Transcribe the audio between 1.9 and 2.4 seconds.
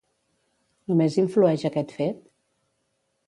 fet?